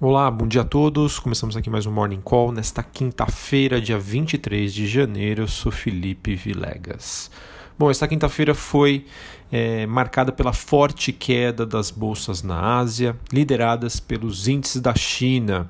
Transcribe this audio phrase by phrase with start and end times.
[0.00, 1.18] Olá, bom dia a todos.
[1.18, 5.42] Começamos aqui mais um Morning Call nesta quinta-feira, dia 23 de janeiro.
[5.42, 7.28] Eu sou Felipe Vilegas.
[7.76, 9.06] Bom, esta quinta-feira foi
[9.50, 15.68] é, marcada pela forte queda das bolsas na Ásia, lideradas pelos índices da China.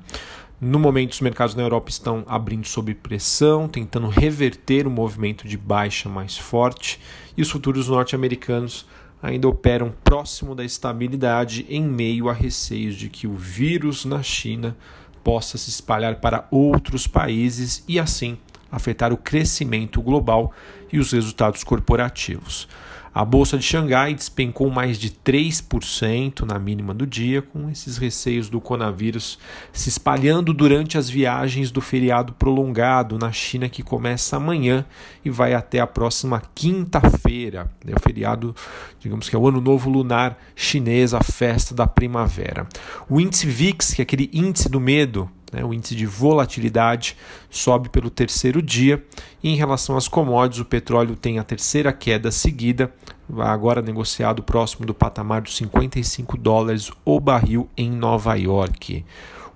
[0.60, 5.56] No momento, os mercados na Europa estão abrindo sob pressão, tentando reverter o movimento de
[5.56, 7.00] baixa mais forte,
[7.34, 8.84] e os futuros norte-americanos
[9.22, 14.76] ainda operam próximo da estabilidade em meio a receios de que o vírus na China
[15.24, 18.38] possa se espalhar para outros países e assim
[18.70, 20.52] afetar o crescimento global
[20.92, 22.68] e os resultados corporativos.
[23.18, 28.48] A bolsa de Xangai despencou mais de 3% na mínima do dia, com esses receios
[28.48, 29.40] do coronavírus
[29.72, 34.86] se espalhando durante as viagens do feriado prolongado na China, que começa amanhã
[35.24, 37.68] e vai até a próxima quinta-feira.
[37.84, 38.54] É o feriado,
[39.00, 42.68] digamos que é o Ano Novo Lunar Chinês, a festa da primavera.
[43.10, 47.16] O índice VIX, que é aquele índice do medo, né, o índice de volatilidade
[47.50, 49.04] sobe pelo terceiro dia.
[49.42, 52.92] E em relação às commodities, o petróleo tem a terceira queda seguida,
[53.38, 59.04] agora negociado próximo do patamar dos 55 dólares o barril em Nova York.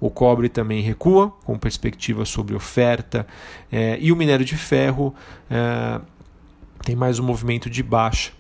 [0.00, 3.26] O cobre também recua, com perspectiva sobre oferta,
[3.70, 5.14] eh, e o minério de ferro
[5.48, 6.00] eh,
[6.84, 8.32] tem mais um movimento de baixa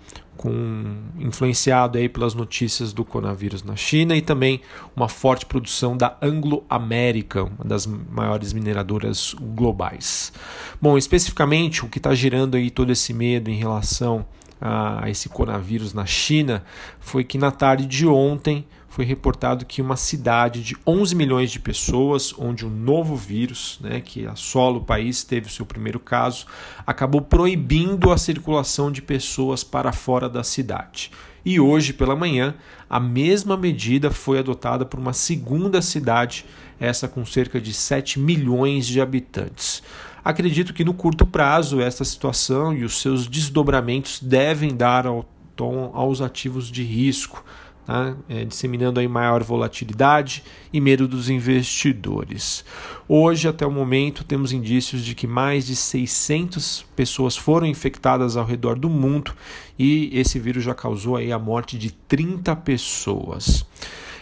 [0.42, 4.60] com, influenciado aí pelas notícias do coronavírus na China e também
[4.96, 10.32] uma forte produção da Anglo American, uma das maiores mineradoras globais.
[10.80, 14.26] Bom, especificamente o que está gerando aí todo esse medo em relação
[14.60, 16.64] a esse coronavírus na China
[16.98, 21.58] foi que na tarde de ontem foi reportado que uma cidade de 11 milhões de
[21.58, 26.44] pessoas, onde um novo vírus, né, que assola o país, teve o seu primeiro caso,
[26.86, 31.10] acabou proibindo a circulação de pessoas para fora da cidade.
[31.42, 32.54] E hoje pela manhã,
[32.88, 36.44] a mesma medida foi adotada por uma segunda cidade,
[36.78, 39.82] essa com cerca de 7 milhões de habitantes.
[40.22, 45.26] Acredito que no curto prazo esta situação e os seus desdobramentos devem dar ao
[45.56, 47.42] tom aos ativos de risco,
[47.86, 48.14] tá?
[48.28, 52.64] é, disseminando aí maior volatilidade e medo dos investidores.
[53.08, 58.44] Hoje, até o momento, temos indícios de que mais de 600 pessoas foram infectadas ao
[58.44, 59.32] redor do mundo
[59.78, 63.66] e esse vírus já causou aí a morte de 30 pessoas.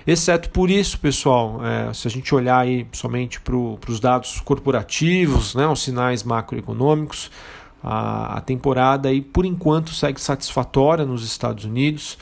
[0.07, 5.55] Exceto por isso, pessoal, é, se a gente olhar aí somente para os dados corporativos,
[5.55, 7.31] né, os sinais macroeconômicos,
[7.83, 12.19] a, a temporada aí, por enquanto segue satisfatória nos Estados Unidos.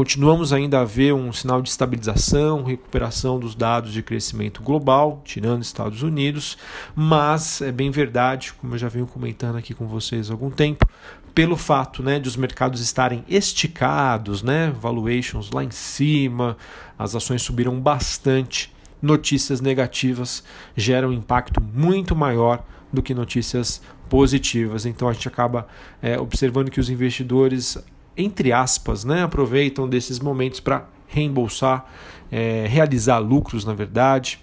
[0.00, 5.62] Continuamos ainda a ver um sinal de estabilização, recuperação dos dados de crescimento global, tirando
[5.62, 6.56] Estados Unidos,
[6.96, 10.88] mas é bem verdade, como eu já venho comentando aqui com vocês há algum tempo,
[11.34, 16.56] pelo fato né, de os mercados estarem esticados, né, valuations lá em cima,
[16.98, 18.72] as ações subiram bastante,
[19.02, 20.42] notícias negativas
[20.74, 24.86] geram um impacto muito maior do que notícias positivas.
[24.86, 25.68] Então a gente acaba
[26.00, 27.76] é, observando que os investidores
[28.20, 31.84] entre aspas, né, aproveitam desses momentos para reembolsar,
[32.30, 34.40] é, realizar lucros, na verdade,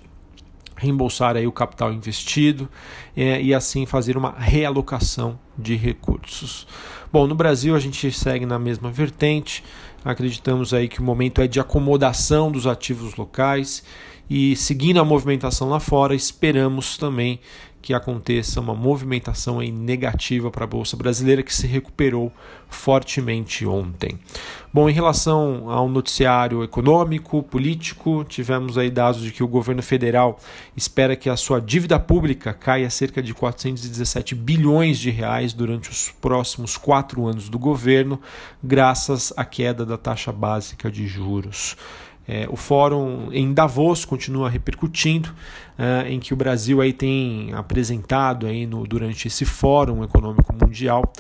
[0.76, 2.70] reembolsar aí o capital investido
[3.16, 6.68] é, e assim fazer uma realocação de recursos.
[7.12, 9.64] Bom, no Brasil a gente segue na mesma vertente.
[10.06, 13.84] Acreditamos aí que o momento é de acomodação dos ativos locais
[14.30, 17.40] e seguindo a movimentação lá fora, esperamos também
[17.82, 22.32] que aconteça uma movimentação aí negativa para a bolsa brasileira que se recuperou
[22.70, 24.20] fortemente ontem.
[24.74, 30.40] Bom, em relação ao noticiário econômico, político, tivemos aí dados de que o governo federal
[30.76, 36.12] espera que a sua dívida pública caia cerca de 417 bilhões de reais durante os
[36.12, 38.20] próximos quatro anos do governo,
[38.62, 41.78] graças à queda da taxa básica de juros.
[42.28, 45.34] É, o fórum em Davos continua repercutindo,
[45.78, 51.12] é, em que o Brasil aí tem apresentado aí no, durante esse Fórum Econômico Mundial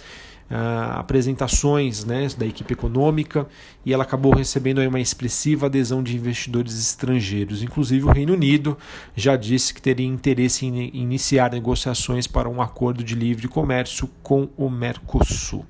[0.49, 0.55] é,
[0.97, 3.45] apresentações né, da equipe econômica
[3.85, 7.61] e ela acabou recebendo uma expressiva adesão de investidores estrangeiros.
[7.61, 8.77] Inclusive o Reino Unido
[9.13, 14.47] já disse que teria interesse em iniciar negociações para um acordo de livre comércio com
[14.55, 15.65] o Mercosul.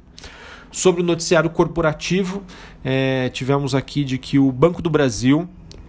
[0.72, 2.44] Sobre o noticiário corporativo,
[2.84, 5.48] é, tivemos aqui de que o Banco do Brasil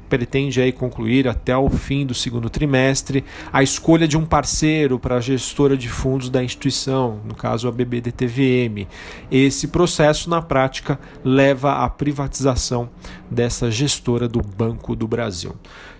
[0.08, 5.16] pretende aí concluir até o fim do segundo trimestre a escolha de um parceiro para
[5.16, 8.86] a gestora de fundos da instituição, no caso a BBDTVM.
[9.30, 12.88] Esse processo, na prática, leva à privatização
[13.30, 15.54] dessa gestora do Banco do Brasil.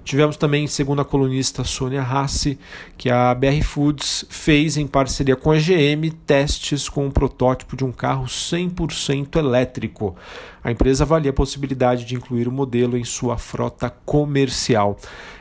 [0.09, 2.59] Tivemos também, segundo a colunista Sônia Rassi,
[2.97, 7.85] que a BR Foods fez em parceria com a GM testes com um protótipo de
[7.85, 10.17] um carro 100% elétrico.
[10.65, 14.97] A empresa avalia a possibilidade de incluir o modelo em sua frota comercial.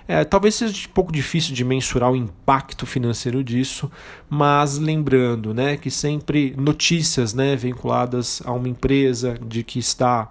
[0.06, 3.90] É, talvez seja um pouco difícil de mensurar o impacto financeiro disso,
[4.30, 10.30] mas lembrando né, que sempre notícias né, vinculadas a uma empresa de que está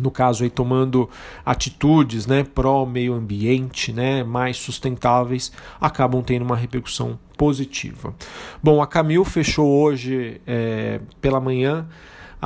[0.00, 1.08] no caso aí tomando
[1.44, 8.14] atitudes né, pró meio ambiente, né, mais sustentáveis, acabam tendo uma repercussão positiva.
[8.62, 11.86] Bom, a Camil fechou hoje é, pela manhã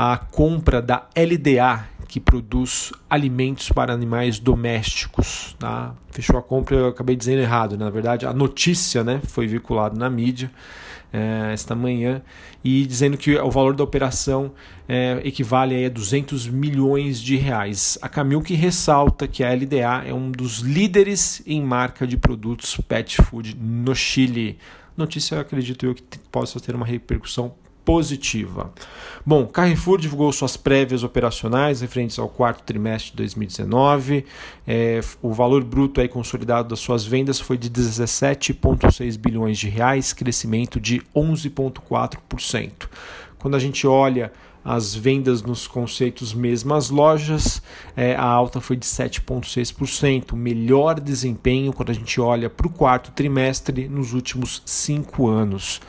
[0.00, 5.56] a compra da LDA, que produz alimentos para animais domésticos.
[5.58, 5.92] Tá?
[6.12, 10.08] Fechou a compra, eu acabei dizendo errado, na verdade a notícia né, foi veiculada na
[10.08, 10.52] mídia
[11.12, 12.22] é, esta manhã
[12.62, 14.52] e dizendo que o valor da operação
[14.88, 17.98] é, equivale a 200 milhões de reais.
[18.00, 22.76] A Camil que ressalta que a LDA é um dos líderes em marca de produtos
[22.86, 24.58] pet food no Chile.
[24.96, 27.52] Notícia, acredito eu, que possa ter uma repercussão
[27.88, 28.70] positiva.
[29.24, 34.26] Bom, Carrefour divulgou suas prévias operacionais referentes ao quarto trimestre de 2019.
[34.66, 40.12] É, o valor bruto aí consolidado das suas vendas foi de 17,6 bilhões de reais,
[40.12, 42.90] crescimento de 11,4%.
[43.38, 44.30] Quando a gente olha
[44.64, 47.62] as vendas nos conceitos mesmas lojas,
[47.96, 53.10] é, a alta foi de 7,6%, melhor desempenho quando a gente olha para o quarto
[53.12, 55.80] trimestre nos últimos cinco anos.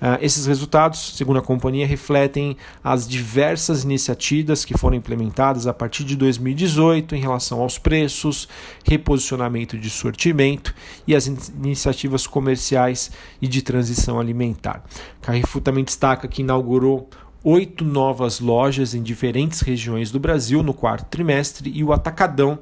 [0.00, 6.02] Uh, esses resultados, segundo a companhia, refletem as diversas iniciativas que foram implementadas a partir
[6.02, 8.48] de 2018 em relação aos preços,
[8.84, 10.74] reposicionamento de sortimento
[11.06, 14.82] e as in iniciativas comerciais e de transição alimentar.
[15.20, 17.08] Carrefour também destaca que inaugurou
[17.44, 22.58] oito novas lojas em diferentes regiões do Brasil no quarto trimestre e o Atacadão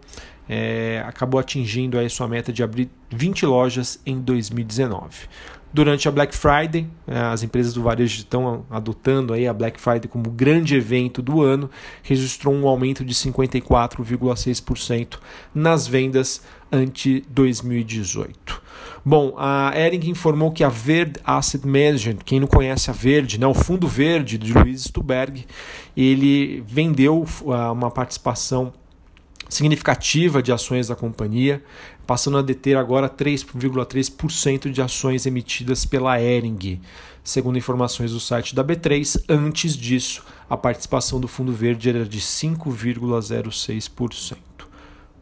[0.49, 5.29] é, acabou atingindo a sua meta de abrir 20 lojas em 2019.
[5.73, 10.09] Durante a Black Friday, é, as empresas do varejo estão adotando aí a Black Friday
[10.09, 11.71] como grande evento do ano,
[12.03, 15.19] registrou um aumento de 54,6%
[15.55, 16.43] nas vendas
[16.73, 18.61] ante 2018.
[19.05, 23.47] Bom, a Ering informou que a Verde Asset Management, quem não conhece a Verde, né,
[23.47, 25.47] o Fundo Verde de Luiz Stuberg,
[25.97, 28.75] ele vendeu uh, uma participação
[29.49, 31.62] significativa de ações da companhia,
[32.06, 36.81] passando a deter agora 3,3% de ações emitidas pela Ering.
[37.25, 42.20] Segundo informações do site da B3, antes disso, a participação do Fundo Verde era de
[42.20, 44.37] 5,06%.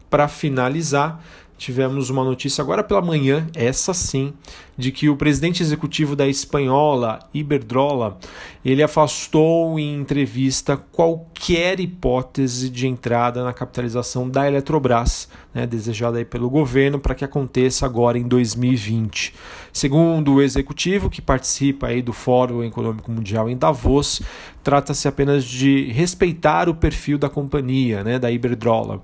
[0.09, 1.23] Para finalizar,
[1.59, 4.33] tivemos uma notícia agora pela manhã, essa sim,
[4.77, 8.17] de que o presidente executivo da espanhola, Iberdrola,
[8.63, 11.38] ele afastou em entrevista qualquer
[11.79, 18.17] hipótese de entrada na capitalização da Eletrobras, né, desejada pelo governo para que aconteça agora
[18.17, 19.33] em 2020.
[19.71, 24.21] Segundo o executivo, que participa aí do Fórum Econômico Mundial em Davos,
[24.63, 29.01] trata-se apenas de respeitar o perfil da companhia, né, da Iberdrola.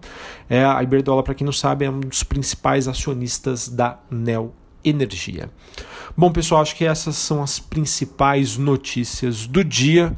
[0.50, 4.54] É, a Iberdrola, para quem não sabe, é um dos principais acionistas da Neo
[4.84, 5.50] energia.
[6.16, 10.16] Bom, pessoal, acho que essas são as principais notícias do dia.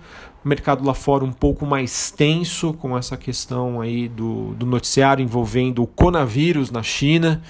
[0.47, 5.83] Mercado lá fora um pouco mais tenso com essa questão aí do, do noticiário envolvendo
[5.83, 7.41] o coronavírus na China,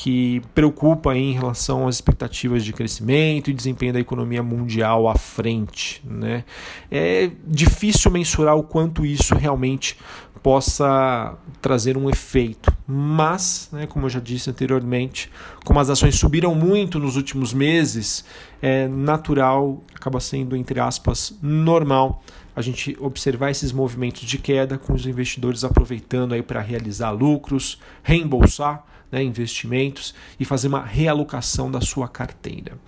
[0.00, 6.00] que preocupa em relação às expectativas de crescimento e desempenho da economia mundial à frente.
[6.08, 6.44] Né?
[6.88, 9.96] É difícil mensurar o quanto isso realmente
[10.40, 12.72] possa trazer um efeito.
[12.86, 15.28] Mas, né, como eu já disse anteriormente,
[15.64, 18.24] como as ações subiram muito nos últimos meses,
[18.62, 22.22] é natural, acaba sendo, entre aspas, normal
[22.54, 27.80] a gente observar esses movimentos de queda com os investidores aproveitando aí para realizar lucros,
[28.04, 32.78] reembolsar né, investimentos e fazer uma realocação da sua carteira.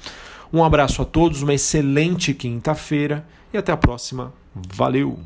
[0.52, 4.32] Um abraço a todos, uma excelente quinta-feira e até a próxima.
[4.54, 5.18] Valeu!